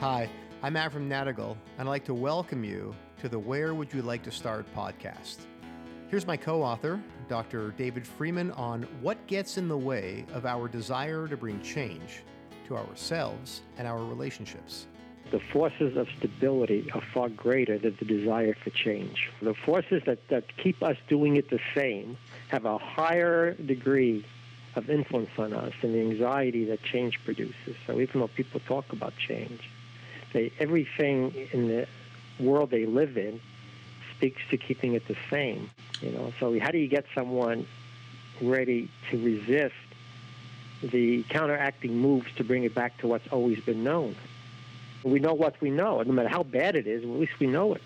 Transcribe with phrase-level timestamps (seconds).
[0.00, 0.30] Hi,
[0.62, 4.22] I'm Avram Nadigel, and I'd like to welcome you to the Where Would You Like
[4.22, 5.40] to Start podcast.
[6.08, 6.98] Here's my co author,
[7.28, 7.72] Dr.
[7.72, 12.22] David Freeman, on what gets in the way of our desire to bring change
[12.66, 14.86] to ourselves and our relationships.
[15.32, 19.28] The forces of stability are far greater than the desire for change.
[19.42, 22.16] The forces that, that keep us doing it the same
[22.48, 24.24] have a higher degree
[24.76, 27.76] of influence on us than the anxiety that change produces.
[27.86, 29.60] So even though people talk about change,
[30.32, 31.86] they, everything in the
[32.38, 33.40] world they live in
[34.16, 35.70] speaks to keeping it the same.
[36.00, 37.66] You know, so how do you get someone
[38.40, 39.74] ready to resist
[40.82, 44.16] the counteracting moves to bring it back to what's always been known?
[45.02, 47.02] We know what we know, no matter how bad it is.
[47.02, 47.82] At least we know it.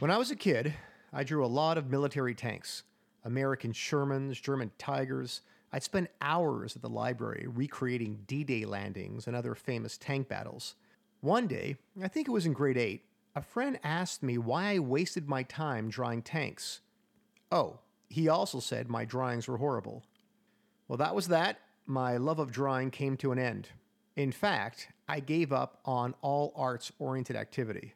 [0.00, 0.74] When I was a kid,
[1.12, 2.82] I drew a lot of military tanks,
[3.24, 5.42] American Shermans, German Tigers.
[5.72, 10.74] I'd spend hours at the library recreating D-Day landings and other famous tank battles.
[11.22, 13.00] One day, I think it was in grade 8,
[13.36, 16.80] a friend asked me why I wasted my time drawing tanks.
[17.52, 20.02] Oh, he also said my drawings were horrible.
[20.88, 21.58] Well, that was that.
[21.86, 23.68] My love of drawing came to an end.
[24.16, 27.94] In fact, I gave up on all arts oriented activity.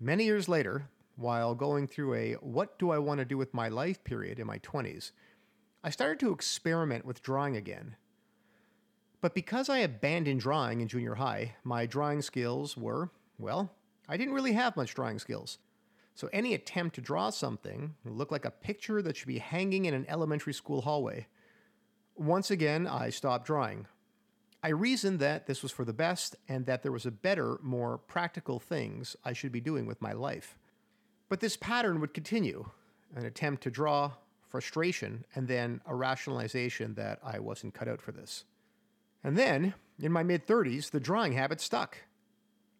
[0.00, 3.68] Many years later, while going through a what do I want to do with my
[3.68, 5.12] life period in my 20s,
[5.84, 7.94] I started to experiment with drawing again.
[9.20, 13.72] But because I abandoned drawing in junior high, my drawing skills were, well,
[14.08, 15.58] I didn't really have much drawing skills.
[16.14, 19.94] So any attempt to draw something looked like a picture that should be hanging in
[19.94, 21.26] an elementary school hallway.
[22.16, 23.86] Once again, I stopped drawing.
[24.62, 27.98] I reasoned that this was for the best and that there was a better, more
[27.98, 30.58] practical things I should be doing with my life.
[31.28, 32.68] But this pattern would continue
[33.14, 34.12] an attempt to draw,
[34.48, 38.44] frustration, and then a rationalization that I wasn't cut out for this.
[39.22, 41.98] And then, in my mid 30s, the drawing habit stuck.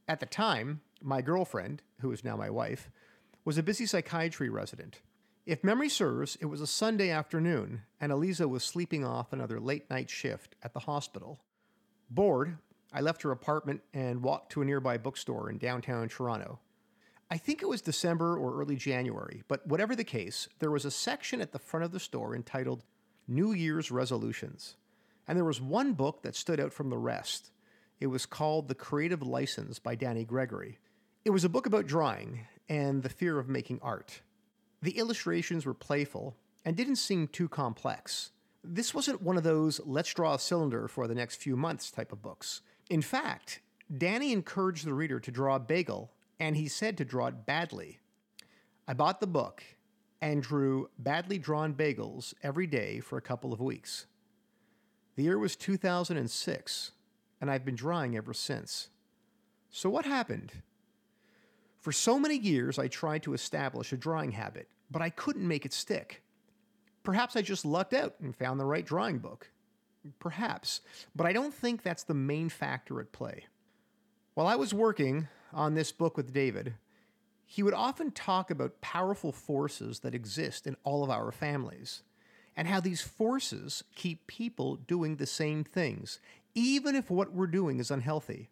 [0.07, 2.91] At the time, my girlfriend, who is now my wife,
[3.45, 5.01] was a busy psychiatry resident.
[5.47, 9.89] If memory serves, it was a Sunday afternoon, and Eliza was sleeping off another late
[9.89, 11.41] night shift at the hospital.
[12.11, 12.59] Bored,
[12.93, 16.59] I left her apartment and walked to a nearby bookstore in downtown Toronto.
[17.31, 20.91] I think it was December or early January, but whatever the case, there was a
[20.91, 22.85] section at the front of the store entitled
[23.27, 24.77] New Year's Resolutions.
[25.29, 27.53] And there was one book that stood out from the rest.
[28.01, 30.79] It was called The Creative License by Danny Gregory.
[31.25, 34.23] It was a book about drawing and the fear of making art.
[34.83, 38.31] The illustrations were playful and didn't seem too complex.
[38.65, 42.13] This wasn't one of those let's draw a cylinder for the next few months type
[42.13, 42.63] of books.
[42.89, 43.61] In fact,
[43.97, 47.99] Danny encouraged the reader to draw a bagel, and he said to draw it badly.
[48.87, 49.63] I bought the book
[50.21, 54.07] and drew badly drawn bagels every day for a couple of weeks.
[55.19, 56.93] The year was 2006,
[57.41, 58.89] and I've been drawing ever since.
[59.69, 60.53] So, what happened?
[61.81, 65.67] For so many years, I tried to establish a drawing habit, but I couldn't make
[65.67, 66.23] it stick.
[67.03, 69.51] Perhaps I just lucked out and found the right drawing book.
[70.21, 70.83] Perhaps,
[71.17, 73.47] but I don't think that's the main factor at play.
[74.35, 76.75] While I was working on this book with David,
[77.45, 82.05] he would often talk about powerful forces that exist in all of our families
[82.59, 86.19] and how these forces keep people doing the same things,
[86.57, 88.49] even if what we're doing is unhealthy.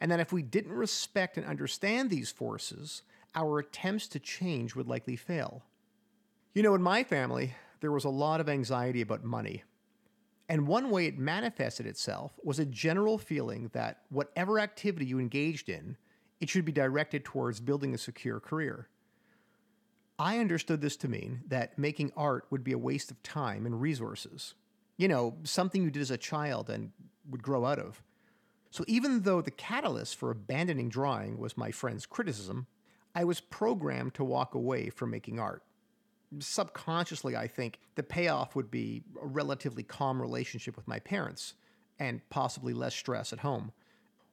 [0.00, 3.02] And that if we didn't respect and understand these forces,
[3.34, 5.64] our attempts to change would likely fail.
[6.54, 9.64] You know, in my family, there was a lot of anxiety about money.
[10.48, 15.68] And one way it manifested itself was a general feeling that whatever activity you engaged
[15.68, 15.96] in,
[16.38, 18.88] it should be directed towards building a secure career.
[20.20, 23.80] I understood this to mean that making art would be a waste of time and
[23.80, 24.54] resources.
[24.96, 26.92] You know, something you did as a child and
[27.28, 28.02] would grow out of.
[28.70, 32.66] So even though the catalyst for abandoning drawing was my friend's criticism,
[33.14, 35.64] I was programmed to walk away from making art
[36.38, 41.54] subconsciously, I think the payoff would be a relatively calm relationship with my parents
[41.98, 43.72] and possibly less stress at home.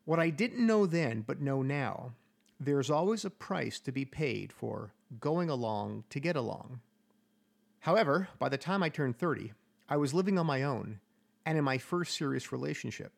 [0.05, 2.13] What I didn't know then, but know now,
[2.59, 6.81] there's always a price to be paid for going along to get along.
[7.79, 9.53] However, by the time I turned 30,
[9.89, 10.99] I was living on my own
[11.45, 13.13] and in my first serious relationship.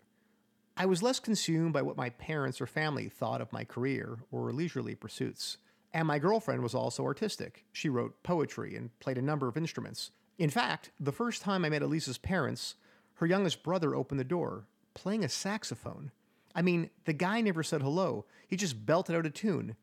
[0.77, 4.51] I was less consumed by what my parents or family thought of my career or
[4.53, 5.57] leisurely pursuits.
[5.93, 7.65] And my girlfriend was also artistic.
[7.73, 10.11] She wrote poetry and played a number of instruments.
[10.37, 12.75] In fact, the first time I met Elisa's parents,
[13.15, 16.11] her youngest brother opened the door, playing a saxophone.
[16.55, 19.75] I mean, the guy never said hello, he just belted out a tune.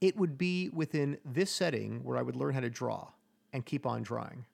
[0.00, 3.08] It would be within this setting where I would learn how to draw
[3.52, 4.44] and keep on drawing.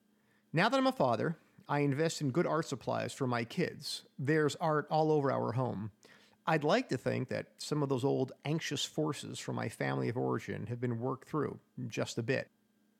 [0.53, 1.37] Now that I'm a father,
[1.67, 4.03] I invest in good art supplies for my kids.
[4.19, 5.91] There's art all over our home.
[6.45, 10.17] I'd like to think that some of those old anxious forces from my family of
[10.17, 11.57] origin have been worked through
[11.87, 12.49] just a bit.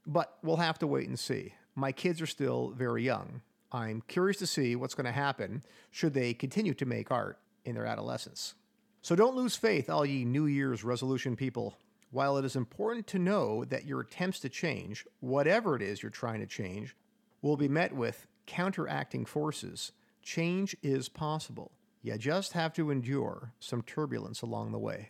[0.05, 1.53] But we'll have to wait and see.
[1.75, 3.41] My kids are still very young.
[3.71, 7.75] I'm curious to see what's going to happen should they continue to make art in
[7.75, 8.53] their adolescence.
[9.01, 11.75] So don't lose faith, all ye New Year's resolution people.
[12.13, 16.11] While it is important to know that your attempts to change, whatever it is you're
[16.11, 16.95] trying to change,
[17.41, 21.71] will be met with counteracting forces, change is possible.
[22.03, 25.09] You just have to endure some turbulence along the way.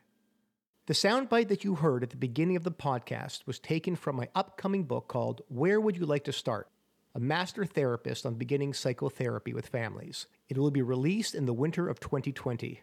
[0.85, 4.29] The soundbite that you heard at the beginning of the podcast was taken from my
[4.33, 6.69] upcoming book called Where Would You Like to Start?
[7.13, 10.27] A master therapist on beginning psychotherapy with families.
[10.47, 12.81] It will be released in the winter of 2020.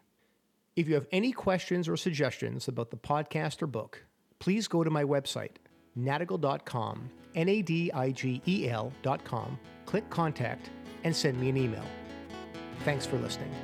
[0.76, 4.04] If you have any questions or suggestions about the podcast or book,
[4.40, 5.56] please go to my website,
[5.96, 10.70] nadigel.com, N A D I G E L.com, click contact,
[11.04, 11.84] and send me an email.
[12.84, 13.54] Thanks for listening.